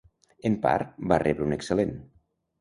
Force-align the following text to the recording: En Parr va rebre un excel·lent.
En 0.49 0.55
Parr 0.63 0.87
va 1.11 1.19
rebre 1.25 1.47
un 1.49 1.53
excel·lent. 1.59 1.93